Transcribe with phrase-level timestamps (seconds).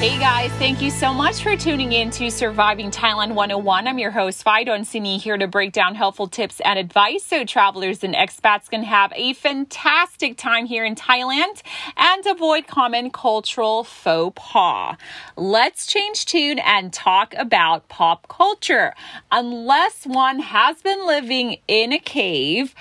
[0.00, 3.86] Hey guys, thank you so much for tuning in to Surviving Thailand 101.
[3.86, 8.02] I'm your host, Fidon Sini, here to break down helpful tips and advice so travelers
[8.02, 11.60] and expats can have a fantastic time here in Thailand
[11.98, 14.96] and avoid common cultural faux pas.
[15.36, 18.94] Let's change tune and talk about pop culture.
[19.30, 22.74] Unless one has been living in a cave,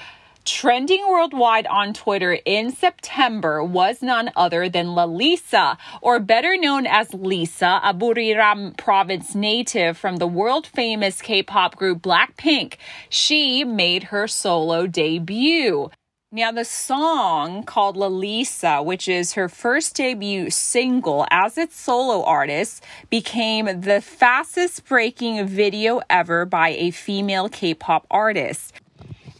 [0.51, 7.13] Trending worldwide on Twitter in September was none other than Lalisa, or better known as
[7.13, 12.77] Lisa, a Buriram province native from the world famous K pop group Blackpink.
[13.09, 15.91] She made her solo debut.
[16.31, 22.83] Now, the song called Lalisa, which is her first debut single as its solo artist,
[23.11, 28.73] became the fastest breaking video ever by a female K pop artist.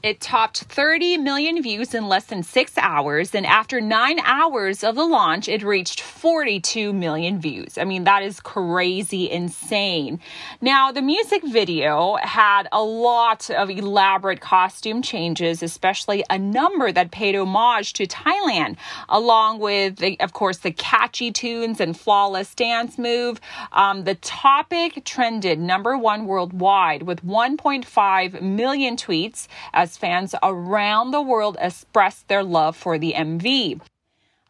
[0.02, 3.36] It topped 30 million views in less than six hours.
[3.36, 7.78] And after nine hours of the launch, it reached 42 million views.
[7.78, 10.22] I mean, that is crazy insane.
[10.61, 17.11] Now, the music video had a lot of elaborate costume changes, especially a number that
[17.11, 18.77] paid homage to Thailand,
[19.09, 23.42] along with, the, of course, the catchy tunes and flawless dance move.
[23.73, 31.09] Um, the topic trended number one worldwide with 1.5 million tweets as as fans around
[31.09, 33.82] the world expressed their love for the MV.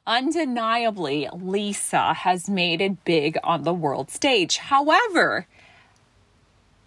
[0.06, 4.58] Undeniably, Lisa has made it big on the world stage.
[4.58, 5.48] However,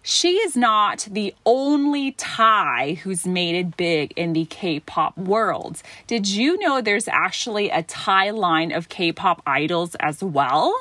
[0.03, 5.81] she is not the only Thai who's made it big in the K pop world.
[6.05, 10.79] Did you know there's actually a Thai line of K pop idols as well?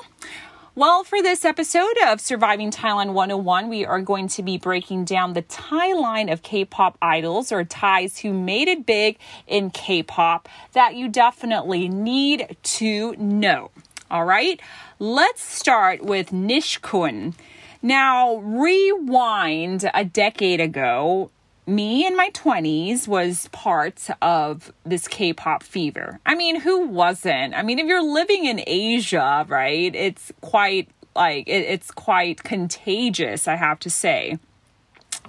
[0.75, 5.35] Well, for this episode of Surviving Thailand 101, we are going to be breaking down
[5.35, 10.03] the Thai line of K pop idols or Thais who made it big in K
[10.03, 13.71] pop that you definitely need to know.
[14.11, 14.63] All right,
[14.99, 17.35] let's start with Nichkhun.
[17.83, 21.31] Now, rewind a decade ago,
[21.67, 26.19] me in my 20s was part of this K pop fever.
[26.27, 27.55] I mean, who wasn't?
[27.55, 33.47] I mean, if you're living in Asia, right, it's quite like it, it's quite contagious,
[33.47, 34.39] I have to say.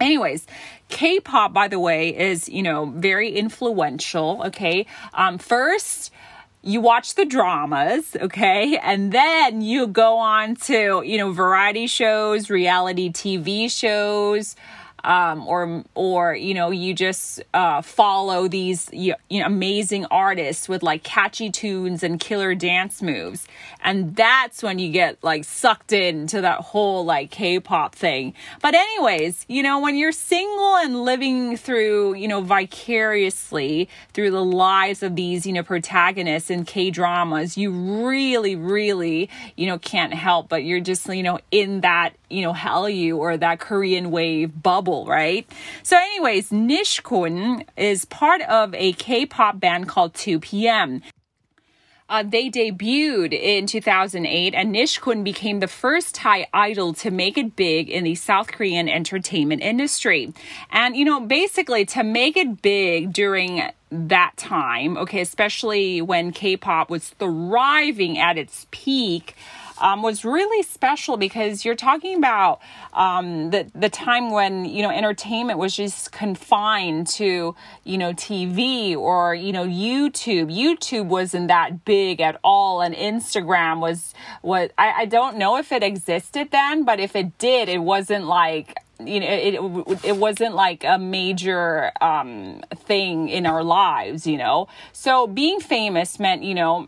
[0.01, 0.47] Anyways,
[0.89, 4.41] K pop, by the way, is, you know, very influential.
[4.45, 4.87] Okay.
[5.13, 6.11] Um, first,
[6.63, 8.77] you watch the dramas, okay?
[8.77, 14.55] And then you go on to, you know, variety shows, reality TV shows,
[15.03, 20.69] um, or or you know you just uh, follow these you, you know, amazing artists
[20.69, 23.47] with like catchy tunes and killer dance moves,
[23.83, 28.33] and that's when you get like sucked into that whole like K-pop thing.
[28.61, 34.43] But anyways, you know when you're single and living through you know vicariously through the
[34.43, 40.13] lives of these you know protagonists in K dramas, you really really you know can't
[40.13, 44.63] help but you're just you know in that you know Hallyu or that Korean wave
[44.63, 45.49] bubble right?
[45.81, 51.01] So, anyways, Nichkhun is part of a K pop band called 2PM.
[52.09, 57.55] Uh, they debuted in 2008, and Nichkhun became the first Thai idol to make it
[57.55, 60.33] big in the South Korean entertainment industry.
[60.69, 66.57] And, you know, basically to make it big during that time, okay, especially when K
[66.57, 69.35] pop was thriving at its peak
[69.79, 72.59] um, was really special because you're talking about
[72.93, 78.95] um, the the time when you know entertainment was just confined to you know TV
[78.95, 80.55] or you know YouTube.
[80.55, 85.71] YouTube wasn't that big at all, and Instagram was what I, I don't know if
[85.71, 90.17] it existed then, but if it did, it wasn't like you know it, it, it
[90.17, 96.43] wasn't like a major um, thing in our lives you know so being famous meant
[96.43, 96.87] you know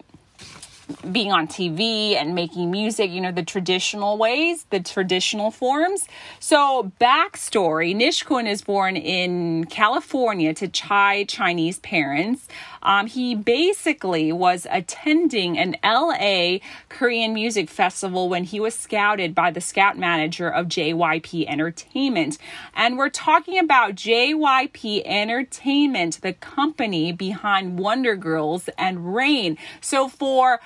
[1.12, 6.08] being on TV and making music, you know, the traditional ways, the traditional forms.
[6.40, 12.48] So, backstory Nichkhun is born in California to Thai Chinese parents.
[12.86, 19.50] Um, he basically was attending an LA Korean music festival when he was scouted by
[19.50, 22.38] the scout manager of JYP Entertainment.
[22.76, 29.58] And we're talking about JYP Entertainment, the company behind Wonder Girls and Rain.
[29.82, 30.60] So, for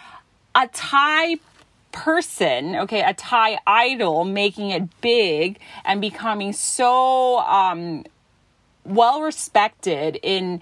[0.53, 1.37] a Thai
[1.93, 8.03] person, okay, a Thai idol making it big and becoming so um
[8.85, 10.61] well respected in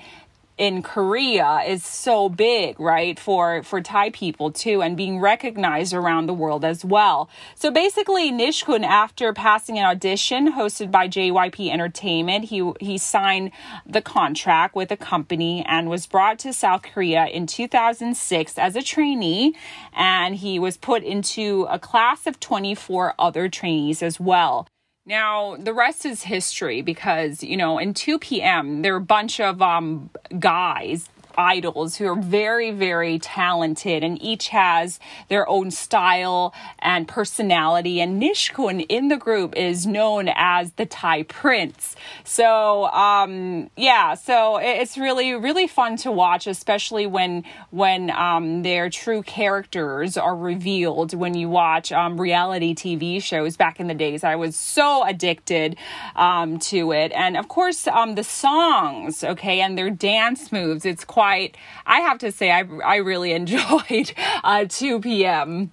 [0.57, 3.19] in Korea is so big, right?
[3.19, 7.29] For for Thai people too and being recognized around the world as well.
[7.55, 13.51] So basically Nichkhun after passing an audition hosted by JYP Entertainment, he he signed
[13.85, 18.81] the contract with the company and was brought to South Korea in 2006 as a
[18.81, 19.55] trainee
[19.93, 24.67] and he was put into a class of 24 other trainees as well.
[25.07, 29.61] Now, the rest is history because, you know, in 2PM, there are a bunch of
[29.61, 31.07] um, guys
[31.37, 34.99] idols who are very, very talented and each has
[35.29, 38.01] their own style and personality.
[38.01, 41.95] And Nichkhun in the group is known as the Thai Prince.
[42.23, 48.89] So, um, yeah, so it's really, really fun to watch, especially when, when, um, their
[48.89, 54.23] true characters are revealed when you watch, um, reality TV shows back in the days.
[54.23, 55.77] I was so addicted,
[56.15, 57.11] um, to it.
[57.13, 61.99] And of course, um, the songs, okay, and their dance moves, it's quite quite, I
[62.01, 64.13] have to say, I, I really enjoyed
[64.43, 65.69] uh, 2PM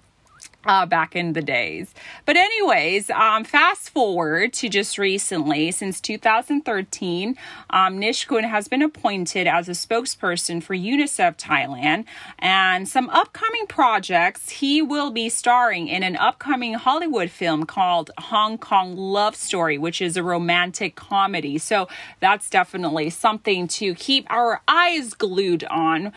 [0.65, 1.93] Uh, back in the days.
[2.25, 7.35] But, anyways, um, fast forward to just recently, since 2013,
[7.69, 12.05] um, Nichkhun has been appointed as a spokesperson for UNICEF Thailand.
[12.39, 18.57] And some upcoming projects, he will be starring in an upcoming Hollywood film called Hong
[18.57, 21.59] Kong Love Story, which is a romantic comedy.
[21.59, 21.87] So,
[22.19, 26.11] that's definitely something to keep our eyes glued on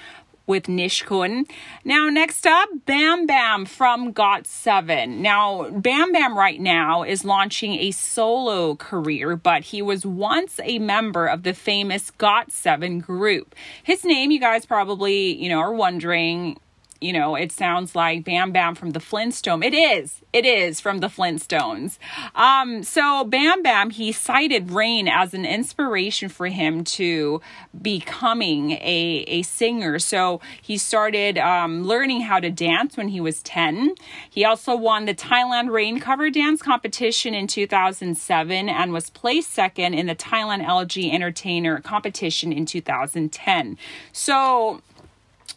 [0.48, 1.48] with Nichkhun.
[1.84, 5.18] Now, next up, Bam Bam from GOT7.
[5.18, 10.80] Now, Bam Bam right now is launching a solo career, but he was once a
[10.80, 13.54] member of the famous GOT7 group.
[13.84, 16.58] His name, you guys probably, you know, are wondering
[17.00, 19.62] you know, it sounds like Bam Bam from the Flintstone.
[19.62, 20.20] It is.
[20.32, 21.98] It is from the Flintstones.
[22.34, 27.40] Um, so Bam Bam, he cited Rain as an inspiration for him to
[27.80, 29.98] becoming a, a singer.
[30.00, 33.94] So he started um, learning how to dance when he was 10.
[34.28, 39.94] He also won the Thailand Rain cover dance competition in 2007 and was placed second
[39.94, 43.78] in the Thailand LG Entertainer competition in 2010.
[44.12, 44.82] So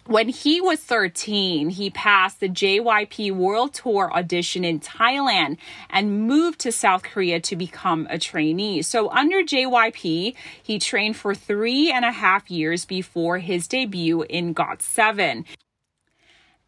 [0.06, 5.57] when he was 13, he passed the JYP World Tour audition in Thailand
[5.89, 8.81] and moved to South Korea to become a trainee.
[8.81, 14.56] So, under JYP, he trained for three and a half years before his debut in
[14.56, 15.45] GOT7.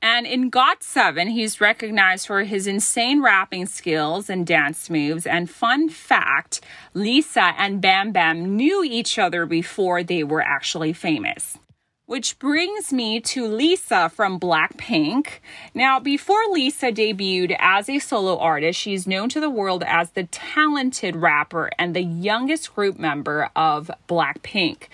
[0.02, 5.26] And in GOT7, he's recognized for his insane rapping skills and dance moves.
[5.26, 6.60] And fun fact
[6.94, 11.58] Lisa and Bam Bam knew each other before they were actually famous.
[12.14, 15.40] Which brings me to Lisa from Blackpink.
[15.74, 20.26] Now, before Lisa debuted as a solo artist, she's known to the world as the
[20.26, 24.90] talented rapper and the youngest group member of Blackpink.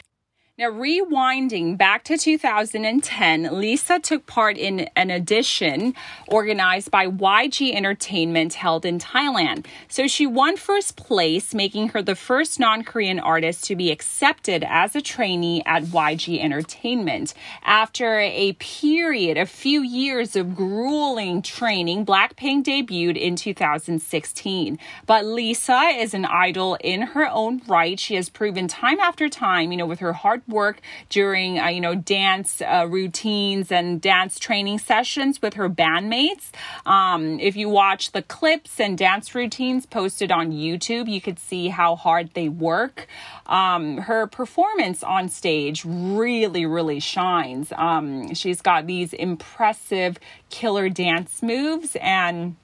[0.60, 5.94] Now, rewinding back to 2010, Lisa took part in an audition
[6.28, 9.68] organized by YG Entertainment held in Thailand.
[9.88, 14.66] So she won first place, making her the first non Korean artist to be accepted
[14.68, 17.34] as a trainee at YG Entertainment.
[17.64, 24.78] After a period, a few years of grueling training, Blackpink debuted in 2016.
[25.06, 27.98] But Lisa is an idol in her own right.
[27.98, 31.82] She has proven time after time, you know, with her hard work during, uh, you
[31.82, 36.52] know, dance uh, routines and dance training sessions with her bandmates.
[36.86, 41.70] Um, if you watch the clips and dance routines posted on YouTube, you could see
[41.70, 43.08] how hard they work.
[43.46, 47.72] Um, her performance on stage really, really shines.
[47.76, 50.20] Um, she's got these impressive
[50.50, 52.56] killer dance moves and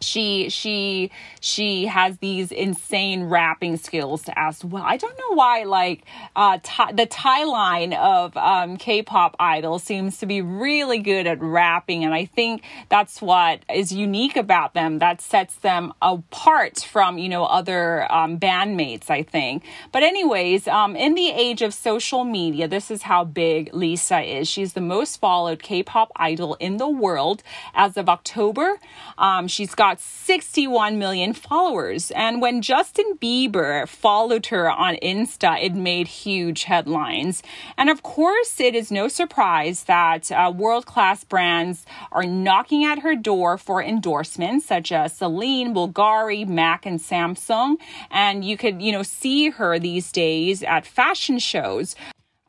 [0.00, 4.82] she she she has these insane rapping skills as well.
[4.84, 6.04] I don't know why like
[6.36, 11.40] uh Thai, the Thai line of um K-pop idols seems to be really good at
[11.40, 17.18] rapping and I think that's what is unique about them that sets them apart from
[17.18, 19.64] you know other um, bandmates I think.
[19.92, 24.48] But anyways, um in the age of social media, this is how big Lisa is.
[24.48, 27.42] She's the most followed K-pop idol in the world
[27.74, 28.78] as of October.
[29.16, 32.10] Um she's got got 61 million followers.
[32.10, 37.42] And when Justin Bieber followed her on Insta, it made huge headlines.
[37.78, 42.98] And of course, it is no surprise that uh, world class brands are knocking at
[42.98, 47.76] her door for endorsements, such as Celine, Bulgari, Mac, and Samsung.
[48.10, 51.96] And you could, you know, see her these days at fashion shows.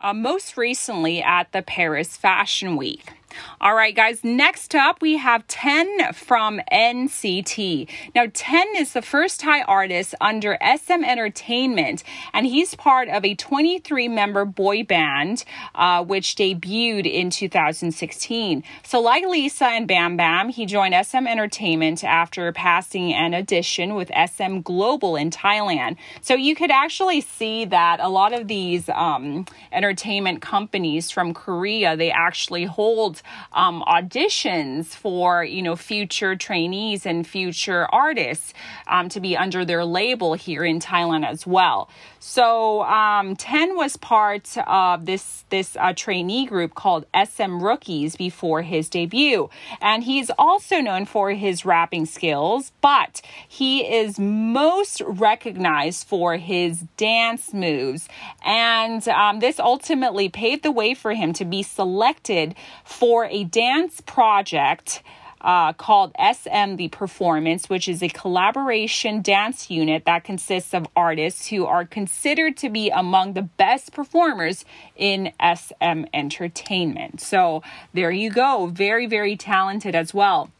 [0.02, 3.14] Uh, most recently at the Paris Fashion Week.
[3.62, 7.88] All right, guys, next up we have 10 from NCT.
[8.16, 13.36] Now, 10 is the first Thai artist under SM Entertainment, and he's part of a
[13.36, 15.44] 23 member boy band,
[15.76, 18.64] uh, which debuted in 2016.
[18.84, 24.10] So, like Lisa and Bam Bam, he joined SM Entertainment after passing an audition with
[24.10, 25.98] SM Global in Thailand.
[26.22, 31.96] So, you could actually see that a lot of these um, entertainment companies from Korea,
[31.96, 33.19] they actually hold
[33.54, 38.54] um, auditions for you know future trainees and future artists
[38.88, 41.90] um, to be under their label here in Thailand as well.
[42.20, 48.62] So um, Ten was part of this this uh, trainee group called SM Rookies before
[48.62, 49.50] his debut,
[49.82, 56.82] and he's also known for his rapping skills, but he is most recognized for his
[56.98, 58.08] dance moves,
[58.46, 64.02] and um, this ultimately paved the way for him to be selected for a dance
[64.02, 65.02] project
[65.42, 71.48] uh, called SM The Performance, which is a collaboration dance unit that consists of artists
[71.48, 77.22] who are considered to be among the best performers in SM entertainment.
[77.22, 77.64] So
[77.94, 78.68] there you go.
[78.68, 80.52] Very, very talented as well.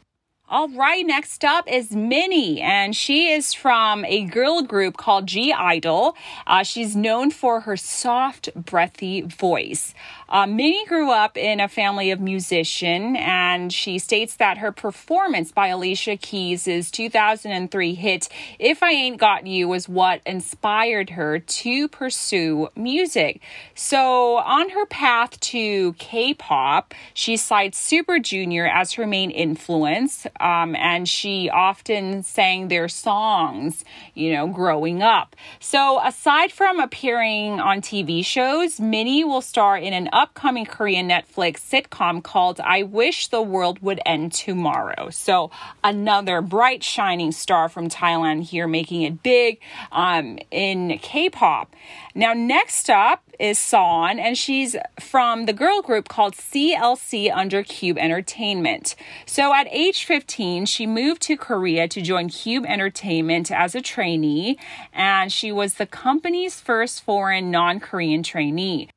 [0.52, 5.52] All right, next up is Minnie, and she is from a girl group called G
[5.52, 6.16] Idol.
[6.44, 9.94] Uh, she's known for her soft, breathy voice.
[10.30, 15.50] Uh, Minnie grew up in a family of musicians, and she states that her performance
[15.50, 18.28] by Alicia Keys' 2003 hit
[18.60, 23.40] If I Ain't Got You was what inspired her to pursue music.
[23.74, 30.28] So, on her path to K pop, she cites Super Junior as her main influence,
[30.38, 33.84] um, and she often sang their songs,
[34.14, 35.34] you know, growing up.
[35.58, 41.60] So, aside from appearing on TV shows, Minnie will star in an upcoming Korean Netflix
[41.60, 45.08] sitcom called I Wish the World Would End Tomorrow.
[45.08, 45.50] So,
[45.82, 49.60] another bright, shining star from Thailand here, making it big
[49.90, 51.74] um, in K pop.
[52.14, 57.96] Now, next up is Sorn, and she's from the girl group called CLC under Cube
[57.96, 58.96] Entertainment.
[59.24, 64.58] So, at age 15, she moved to Korea to join Cube Entertainment as a trainee,
[64.92, 68.90] and she was the company's first foreign non Korean trainee.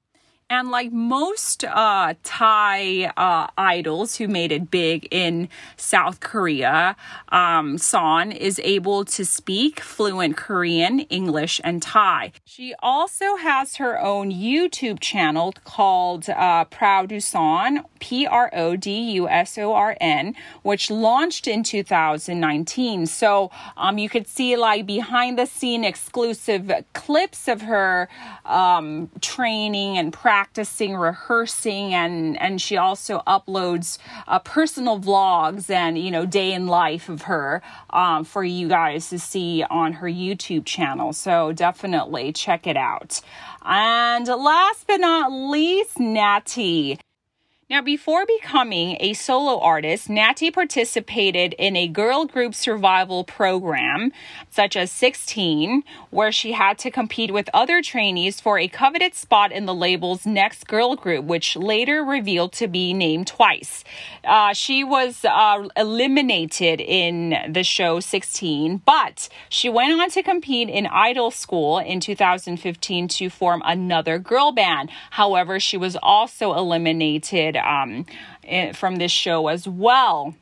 [0.53, 6.95] And like most uh, Thai uh, idols who made it big in South Korea,
[7.29, 12.33] um, Sorn is able to speak fluent Korean, English, and Thai.
[12.45, 16.65] She also has her own YouTube channel called uh,
[17.19, 23.07] Sorn, P R O D U S O R N, which launched in 2019.
[23.07, 28.07] So um, you could see like behind the scene exclusive clips of her
[28.45, 33.97] um, training and practice practicing, rehearsing, and and she also uploads
[34.27, 39.09] uh, personal vlogs and you know day in life of her um, for you guys
[39.09, 41.13] to see on her YouTube channel.
[41.13, 43.21] So definitely check it out.
[43.63, 46.99] And last but not least, Natty.
[47.73, 54.11] Now, before becoming a solo artist, Natty participated in a girl group survival program,
[54.51, 59.51] such as 16, where she had to compete with other trainees for a coveted spot
[59.51, 63.83] in the label's next girl group, which later revealed to be named twice.
[64.23, 70.69] Uh, she was uh, eliminated in the show 16, but she went on to compete
[70.69, 74.91] in Idol School in 2015 to form another girl band.
[75.09, 78.05] However, she was also eliminated um,
[78.73, 80.35] from this show as well.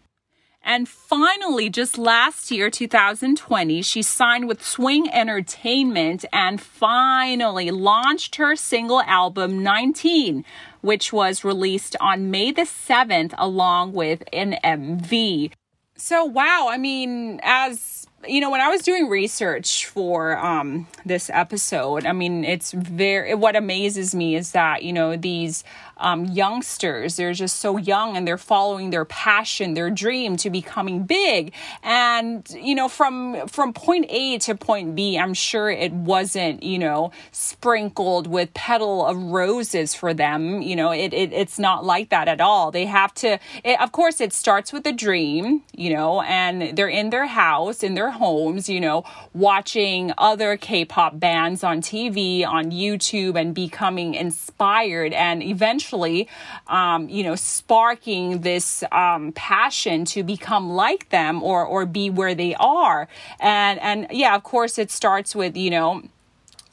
[0.63, 8.55] And finally, just last year, 2020, she signed with Swing Entertainment and finally launched her
[8.55, 10.45] single album 19,
[10.81, 15.51] which was released on May the 7th along with an MV.
[15.97, 21.29] So, wow, I mean, as you know, when I was doing research for um, this
[21.33, 25.63] episode, I mean, it's very, what amazes me is that, you know, these
[26.01, 31.03] um, youngsters, they're just so young and they're following their passion, their dream to becoming
[31.03, 31.53] big.
[31.83, 36.79] And, you know, from, from point A to point B, I'm sure it wasn't, you
[36.79, 40.61] know, sprinkled with petal of roses for them.
[40.61, 42.71] You know, it, it it's not like that at all.
[42.71, 46.89] They have to, it, of course, it starts with a dream, you know, and they're
[46.89, 49.03] in their house, in their homes, you know,
[49.33, 55.90] watching other K pop bands on TV, on YouTube, and becoming inspired and eventually,
[56.67, 62.35] um, you know, sparking this um, passion to become like them or, or be where
[62.35, 63.07] they are.
[63.39, 66.03] And, and yeah, of course, it starts with, you know,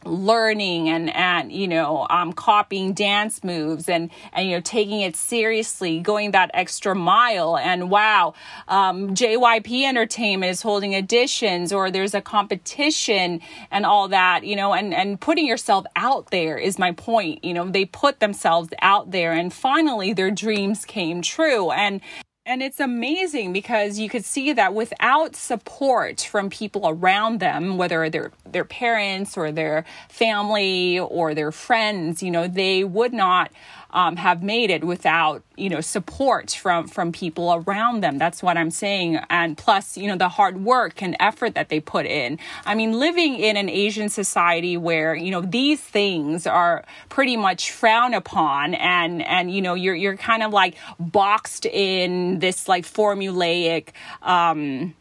[0.05, 5.17] learning and and you know um, copying dance moves and and you know taking it
[5.17, 7.57] seriously going that extra mile.
[7.57, 8.35] And wow
[8.69, 13.41] um, JYP Entertainment is holding editions or there's a competition
[13.71, 17.45] and all that you know and and putting yourself out there is my point.
[17.45, 21.71] You know they put themselves out there and finally their dreams came true.
[21.71, 22.01] And
[22.49, 28.09] and it's amazing because you could see that without support from people around them, whether
[28.09, 33.53] they're their parents or their family or their friends, you know, they would not
[33.91, 38.19] um, have made it without you know support from from people around them.
[38.19, 39.19] That's what i'm saying.
[39.31, 42.39] And plus you know the hard work and effort that they put in.
[42.65, 47.73] I mean living in an asian society where you know these things are pretty much
[47.73, 52.85] frowned upon and and you know you're you're kind of like boxed in this like
[52.85, 53.89] formulaic
[54.23, 54.95] um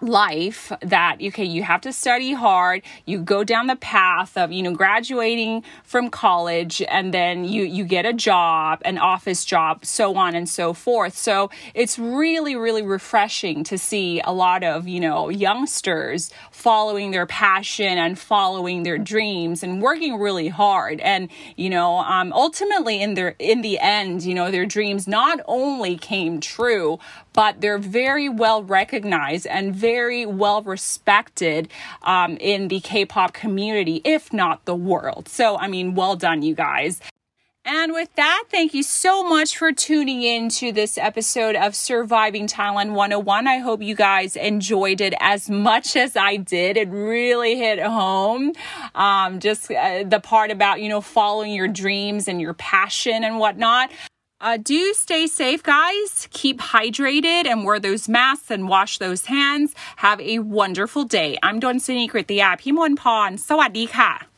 [0.00, 4.62] life that okay you have to study hard you go down the path of you
[4.62, 10.16] know graduating from college and then you you get a job an office job so
[10.16, 11.16] on and so forth.
[11.16, 17.26] So it's really really refreshing to see a lot of you know youngsters following their
[17.26, 21.00] passion and following their dreams and working really hard.
[21.00, 25.40] And you know um ultimately in their in the end you know their dreams not
[25.46, 26.98] only came true
[27.32, 31.68] but they're very well recognized and very well respected
[32.02, 35.28] um, in the K pop community, if not the world.
[35.28, 37.00] So, I mean, well done, you guys.
[37.66, 42.46] And with that, thank you so much for tuning in to this episode of Surviving
[42.46, 43.46] Thailand 101.
[43.46, 46.78] I hope you guys enjoyed it as much as I did.
[46.78, 48.54] It really hit home.
[48.94, 53.38] Um, just uh, the part about, you know, following your dreams and your passion and
[53.38, 53.90] whatnot.
[54.41, 56.27] Uh, do stay safe, guys.
[56.31, 59.73] Keep hydrated and wear those masks and wash those hands.
[59.97, 61.37] Have a wonderful day.
[61.41, 62.29] I'm Don Sinikrit
[62.61, 64.28] พิมลพรสวัสดีค่ะ